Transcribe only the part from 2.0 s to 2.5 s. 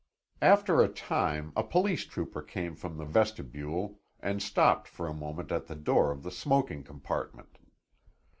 trooper